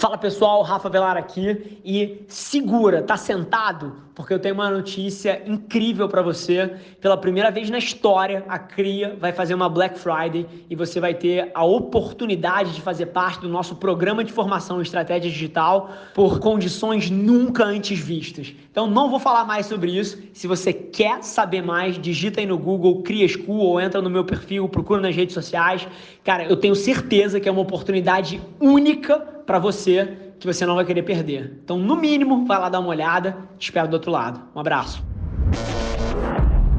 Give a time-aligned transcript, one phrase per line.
[0.00, 3.96] Fala pessoal, Rafa Velar aqui e segura, tá sentado?
[4.14, 6.74] Porque eu tenho uma notícia incrível para você.
[7.02, 11.12] Pela primeira vez na história, a CRIA vai fazer uma Black Friday e você vai
[11.12, 16.40] ter a oportunidade de fazer parte do nosso programa de formação em estratégia digital por
[16.40, 18.54] condições nunca antes vistas.
[18.70, 20.18] Então não vou falar mais sobre isso.
[20.32, 24.24] Se você quer saber mais, digita aí no Google Cria School ou entra no meu
[24.24, 25.86] perfil, procura nas redes sociais.
[26.24, 30.84] Cara, eu tenho certeza que é uma oportunidade única para você que você não vai
[30.84, 31.58] querer perder.
[31.64, 33.36] Então, no mínimo, vai lá dar uma olhada.
[33.58, 34.40] Te espero do outro lado.
[34.54, 35.02] Um abraço.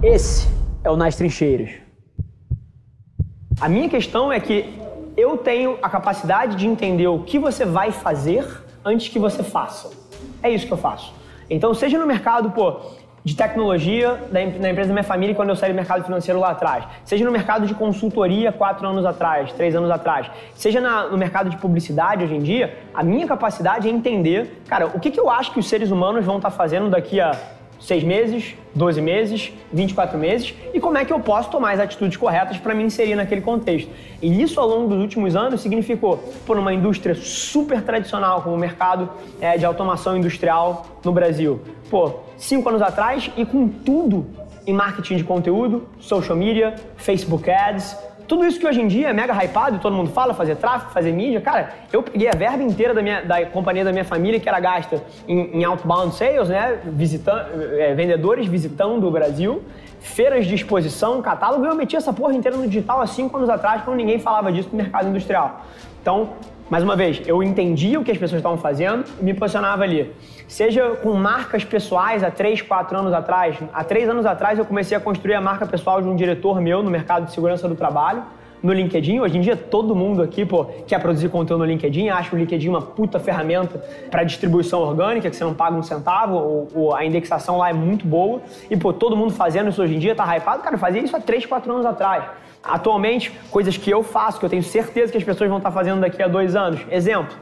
[0.00, 0.48] Esse
[0.84, 1.72] é o Nas Trincheiras.
[3.60, 4.78] A minha questão é que
[5.16, 8.46] eu tenho a capacidade de entender o que você vai fazer
[8.84, 9.90] antes que você faça.
[10.40, 11.12] É isso que eu faço.
[11.50, 12.76] Então, seja no mercado, pô,
[13.24, 16.84] de tecnologia da, empresa da minha família quando eu saí do mercado financeiro lá atrás,
[17.04, 21.48] seja no mercado de consultoria quatro anos atrás, três anos atrás, seja na, no mercado
[21.48, 25.30] de publicidade hoje em dia, a minha capacidade é entender, cara, o que, que eu
[25.30, 27.32] acho que os seres humanos vão estar tá fazendo daqui a
[27.82, 32.16] seis meses, 12 meses, 24 meses e como é que eu posso tomar as atitudes
[32.16, 33.90] corretas para me inserir naquele contexto.
[34.22, 36.16] E isso ao longo dos últimos anos significou,
[36.46, 39.10] por uma indústria super tradicional como o mercado
[39.40, 41.60] é, de automação industrial no Brasil,
[41.90, 44.26] pô, cinco anos atrás e com tudo
[44.64, 49.12] em marketing de conteúdo, social media, Facebook Ads, tudo isso que hoje em dia é
[49.12, 52.94] mega hypado, todo mundo fala, fazer tráfego, fazer mídia, cara, eu peguei a verba inteira
[52.94, 56.80] da, minha, da companhia da minha família que era gasta em, em outbound sales, né,
[56.84, 59.62] visitando, é, vendedores visitando o Brasil,
[60.00, 63.82] feiras de exposição, catálogo, eu meti essa porra inteira no digital há cinco anos atrás,
[63.82, 65.64] quando ninguém falava disso no mercado industrial.
[66.02, 66.30] Então,
[66.68, 70.12] mais uma vez, eu entendia o que as pessoas estavam fazendo e me posicionava ali.
[70.48, 73.56] Seja com marcas pessoais há três, quatro anos atrás.
[73.72, 76.82] Há três anos atrás eu comecei a construir a marca pessoal de um diretor meu
[76.82, 78.24] no mercado de segurança do trabalho
[78.62, 79.20] no LinkedIn.
[79.20, 82.68] Hoje em dia, todo mundo aqui pô, quer produzir conteúdo no LinkedIn, acha o LinkedIn
[82.68, 87.04] uma puta ferramenta para distribuição orgânica, que você não paga um centavo, ou, ou, a
[87.04, 88.40] indexação lá é muito boa.
[88.70, 90.62] E, pô, todo mundo fazendo isso hoje em dia, tá hypado.
[90.62, 92.24] Cara, fazia isso há 3, 4 anos atrás.
[92.62, 96.00] Atualmente, coisas que eu faço, que eu tenho certeza que as pessoas vão estar fazendo
[96.00, 96.80] daqui a dois anos.
[96.90, 97.36] Exemplo,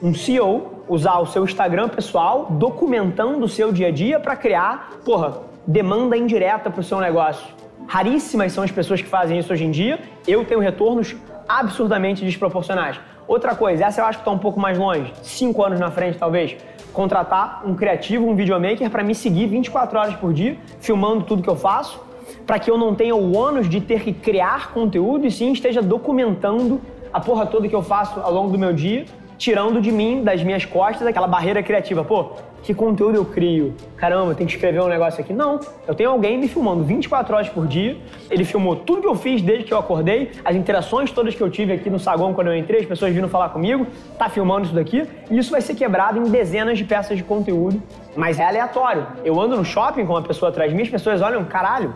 [0.00, 5.00] um CEO usar o seu Instagram pessoal documentando o seu dia a dia para criar,
[5.04, 7.44] porra, demanda indireta para o seu negócio.
[7.86, 9.98] Raríssimas são as pessoas que fazem isso hoje em dia.
[10.26, 11.14] Eu tenho retornos
[11.48, 12.98] absurdamente desproporcionais.
[13.28, 16.16] Outra coisa, essa eu acho que está um pouco mais longe, cinco anos na frente
[16.16, 16.56] talvez,
[16.92, 21.48] contratar um criativo, um videomaker para me seguir 24 horas por dia, filmando tudo que
[21.48, 22.00] eu faço,
[22.46, 25.82] para que eu não tenha o ônus de ter que criar conteúdo e sim esteja
[25.82, 26.80] documentando
[27.12, 29.04] a porra toda que eu faço ao longo do meu dia,
[29.38, 32.04] tirando de mim, das minhas costas, aquela barreira criativa.
[32.04, 32.32] Pô,
[32.66, 33.72] que conteúdo eu crio?
[33.96, 35.32] Caramba, eu tenho que escrever um negócio aqui.
[35.32, 37.96] Não, eu tenho alguém me filmando 24 horas por dia.
[38.28, 41.48] Ele filmou tudo que eu fiz desde que eu acordei, as interações todas que eu
[41.48, 43.86] tive aqui no saguão quando eu entrei, as pessoas vindo falar comigo,
[44.18, 45.06] tá filmando isso daqui.
[45.30, 47.80] E isso vai ser quebrado em dezenas de peças de conteúdo,
[48.16, 49.06] mas é aleatório.
[49.24, 51.94] Eu ando no shopping com uma pessoa atrás de mim, as pessoas olham, caralho,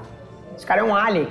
[0.56, 1.26] esse cara é um alien.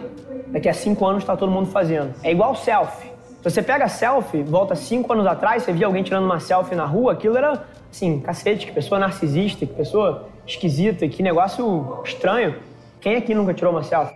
[0.48, 2.14] Daqui a cinco anos está todo mundo fazendo.
[2.24, 3.10] É igual selfie.
[3.42, 6.84] Se você pega selfie, volta cinco anos atrás, você via alguém tirando uma selfie na
[6.84, 12.56] rua, aquilo era, assim, cacete, que pessoa narcisista, que pessoa esquisita, que negócio estranho.
[13.02, 14.16] Quem aqui nunca tirou uma selfie?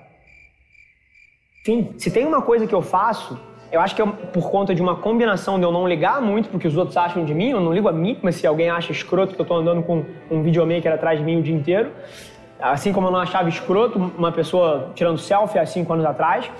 [1.61, 3.39] Enfim, se tem uma coisa que eu faço,
[3.71, 6.67] eu acho que é por conta de uma combinação de eu não ligar muito porque
[6.67, 9.33] os outros acham de mim, eu não ligo a mim, mas se alguém acha escroto
[9.33, 11.91] que eu tô andando com um videomaker atrás de mim o dia inteiro.
[12.59, 16.51] Assim como eu não achava escroto uma pessoa tirando selfie há cinco anos atrás.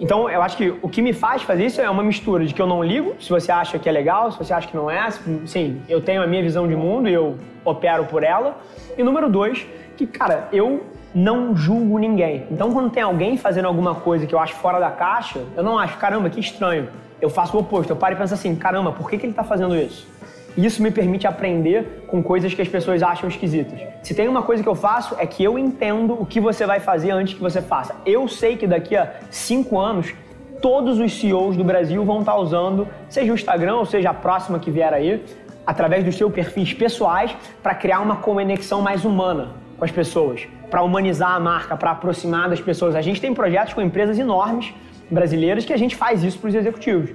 [0.00, 2.62] Então, eu acho que o que me faz fazer isso é uma mistura de que
[2.62, 5.10] eu não ligo, se você acha que é legal, se você acha que não é.
[5.44, 8.56] Sim, eu tenho a minha visão de mundo e eu opero por ela.
[8.96, 9.66] E número dois,
[9.98, 12.46] que, cara, eu não julgo ninguém.
[12.50, 15.78] Então, quando tem alguém fazendo alguma coisa que eu acho fora da caixa, eu não
[15.78, 16.88] acho, caramba, que estranho.
[17.20, 17.90] Eu faço o oposto.
[17.90, 20.08] Eu paro e penso assim, caramba, por que, que ele está fazendo isso?
[20.56, 23.80] Isso me permite aprender com coisas que as pessoas acham esquisitas.
[24.02, 26.80] Se tem uma coisa que eu faço é que eu entendo o que você vai
[26.80, 27.94] fazer antes que você faça.
[28.04, 30.12] Eu sei que daqui a cinco anos
[30.60, 34.58] todos os CEOs do Brasil vão estar usando, seja o Instagram ou seja a próxima
[34.58, 35.24] que vier aí,
[35.66, 40.82] através dos seus perfis pessoais para criar uma conexão mais humana com as pessoas, para
[40.82, 42.94] humanizar a marca, para aproximar das pessoas.
[42.94, 44.74] A gente tem projetos com empresas enormes
[45.10, 47.10] brasileiras que a gente faz isso para os executivos.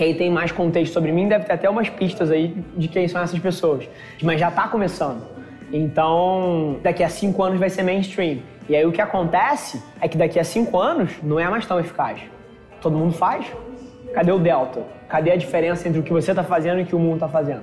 [0.00, 3.20] Quem tem mais contexto sobre mim deve ter até umas pistas aí de quem são
[3.20, 3.86] essas pessoas.
[4.22, 5.22] Mas já está começando.
[5.70, 8.38] Então, daqui a cinco anos vai ser mainstream.
[8.66, 11.78] E aí o que acontece é que daqui a cinco anos não é mais tão
[11.78, 12.18] eficaz.
[12.80, 13.44] Todo mundo faz.
[14.14, 14.82] Cadê o delta?
[15.10, 17.28] Cadê a diferença entre o que você está fazendo e o que o mundo está
[17.28, 17.62] fazendo?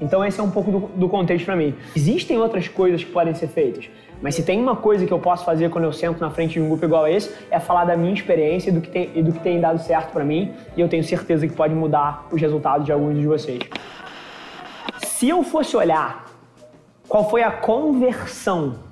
[0.00, 1.72] Então esse é um pouco do, do contexto para mim.
[1.94, 3.88] Existem outras coisas que podem ser feitas,
[4.20, 6.60] mas se tem uma coisa que eu posso fazer quando eu sento na frente de
[6.60, 9.22] um grupo igual a esse, é falar da minha experiência e do que tem, e
[9.22, 12.40] do que tem dado certo para mim, e eu tenho certeza que pode mudar os
[12.40, 13.60] resultados de alguns de vocês.
[15.04, 16.26] Se eu fosse olhar
[17.08, 18.87] qual foi a conversão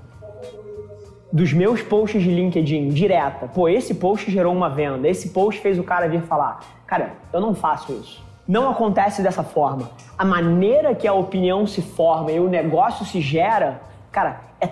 [1.37, 5.79] dos meus posts de LinkedIn direta, pô, esse post gerou uma venda, esse post fez
[5.79, 8.25] o cara vir falar, cara, eu não faço isso.
[8.49, 9.91] Não acontece dessa forma.
[10.17, 14.71] A maneira que a opinião se forma e o negócio se gera, cara, é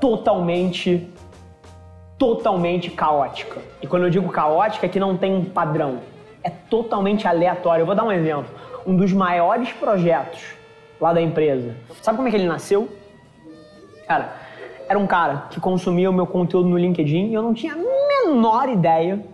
[0.00, 1.10] totalmente,
[2.16, 3.60] totalmente caótica.
[3.82, 5.98] E quando eu digo caótica, é que não tem um padrão.
[6.42, 7.82] É totalmente aleatório.
[7.82, 8.50] Eu vou dar um exemplo.
[8.86, 10.40] Um dos maiores projetos
[10.98, 11.76] lá da empresa.
[12.00, 12.88] Sabe como é que ele nasceu?
[14.06, 14.32] Cara,
[14.92, 18.26] era um cara que consumia o meu conteúdo no LinkedIn e eu não tinha a
[18.26, 19.24] menor ideia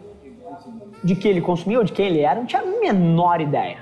[1.02, 3.78] de que ele consumia ou de quem ele era, não tinha a menor ideia.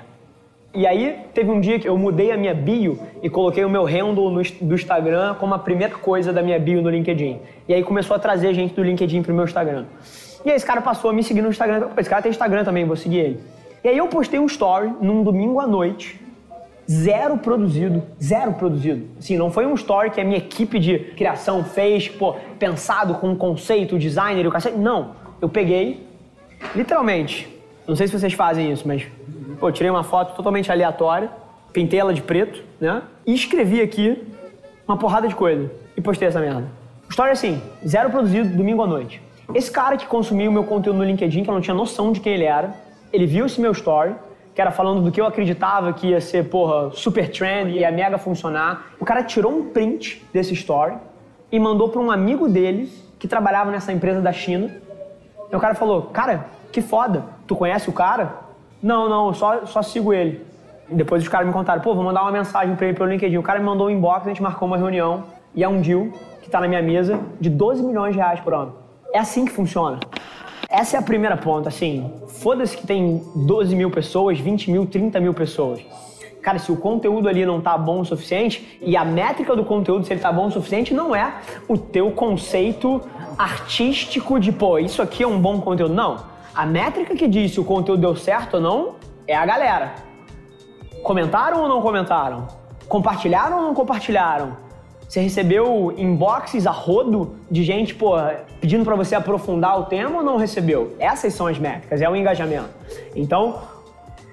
[0.73, 3.83] E aí teve um dia que eu mudei a minha bio e coloquei o meu
[3.83, 7.39] handle no, do Instagram como a primeira coisa da minha bio no LinkedIn.
[7.67, 9.85] E aí começou a trazer gente do LinkedIn pro meu Instagram.
[10.43, 11.89] E aí esse cara passou a me seguir no Instagram.
[11.95, 13.39] Esse cara tem Instagram também, vou seguir ele.
[13.83, 16.19] E aí eu postei um story num domingo à noite,
[16.89, 19.05] zero produzido, zero produzido.
[19.19, 23.29] Assim, não foi um story que a minha equipe de criação fez, pô, pensado com
[23.29, 24.77] um conceito, designer e o cacete.
[24.77, 25.11] Não,
[25.41, 26.07] eu peguei,
[26.75, 27.47] literalmente,
[27.87, 29.05] não sei se vocês fazem isso, mas
[29.59, 31.29] pô, tirei uma foto totalmente aleatória,
[31.73, 33.01] pintei ela de preto, né?
[33.25, 34.23] E escrevi aqui
[34.87, 36.65] uma porrada de coisa e postei essa merda.
[37.09, 39.21] História assim, zero produzido, domingo à noite.
[39.53, 42.19] Esse cara que consumiu o meu conteúdo no LinkedIn, que eu não tinha noção de
[42.19, 42.73] quem ele era,
[43.13, 44.13] ele viu esse meu story,
[44.57, 47.91] que era falando do que eu acreditava que ia ser, porra, super trend e ia
[47.91, 48.87] mega funcionar.
[48.99, 50.95] O cara tirou um print desse story
[51.51, 54.71] e mandou para um amigo dele que trabalhava nessa empresa da China.
[55.51, 58.33] E o cara falou: Cara, que foda, tu conhece o cara?
[58.81, 60.43] Não, não, só, só sigo ele.
[60.89, 63.37] Depois os caras me contaram: Pô, vou mandar uma mensagem para ele pelo LinkedIn.
[63.37, 66.07] O cara me mandou um inbox, a gente marcou uma reunião e é um deal
[66.41, 68.73] que tá na minha mesa de 12 milhões de reais por ano.
[69.13, 69.99] É assim que funciona.
[70.77, 72.13] Essa é a primeira ponta, assim.
[72.27, 75.79] Foda-se que tem 12 mil pessoas, 20 mil, 30 mil pessoas.
[76.39, 80.05] Cara, se o conteúdo ali não tá bom o suficiente, e a métrica do conteúdo,
[80.05, 81.33] se ele tá bom o suficiente, não é
[81.67, 83.01] o teu conceito
[83.39, 85.95] artístico de, pô, isso aqui é um bom conteúdo.
[85.95, 86.17] Não.
[86.53, 88.95] A métrica que diz se o conteúdo deu certo ou não
[89.25, 89.95] é a galera.
[91.01, 92.47] Comentaram ou não comentaram?
[92.87, 94.66] Compartilharam ou não compartilharam?
[95.07, 98.15] Você recebeu inboxes a rodo de gente, pô,
[98.59, 100.95] pedindo para você aprofundar o tema ou não recebeu?
[100.99, 102.69] Essas são as métricas, é o engajamento.
[103.15, 103.61] Então,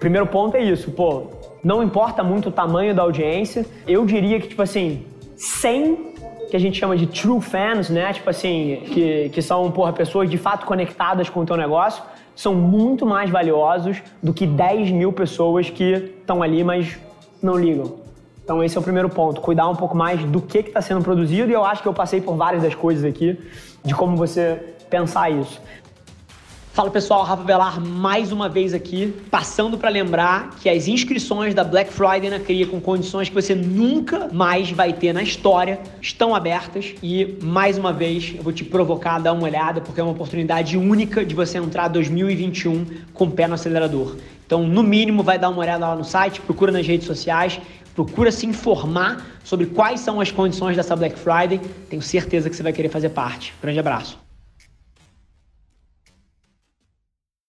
[0.01, 1.29] primeiro ponto é isso, pô,
[1.63, 3.65] não importa muito o tamanho da audiência.
[3.87, 5.05] Eu diria que, tipo assim,
[5.37, 6.15] 100
[6.51, 8.13] que a gente chama de true fans, né?
[8.13, 12.03] Tipo assim, que, que são, porra, pessoas de fato conectadas com o teu negócio,
[12.35, 16.99] são muito mais valiosos do que 10 mil pessoas que estão ali, mas
[17.43, 18.04] não ligam.
[18.45, 21.51] Então esse é o primeiro ponto, cuidar um pouco mais do que está sendo produzido
[21.51, 23.41] e eu acho que eu passei por várias das coisas aqui,
[23.83, 25.59] de como você pensar isso.
[26.75, 31.65] Fala pessoal, Rafa Velar mais uma vez aqui, passando para lembrar que as inscrições da
[31.65, 36.35] Black Friday na Cria com condições que você nunca mais vai ter na história estão
[36.35, 40.05] abertas e mais uma vez eu vou te provocar a dar uma olhada porque é
[40.05, 44.17] uma oportunidade única de você entrar 2021 com o pé no acelerador.
[44.45, 47.59] Então, no mínimo, vai dar uma olhada lá no site, procura nas redes sociais,
[47.95, 51.61] procura se informar sobre quais são as condições dessa Black Friday.
[51.89, 53.55] Tenho certeza que você vai querer fazer parte.
[53.63, 54.24] Grande abraço.